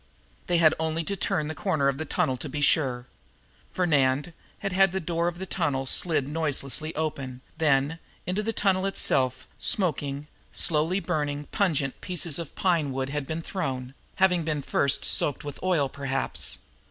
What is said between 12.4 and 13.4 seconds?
pine wood had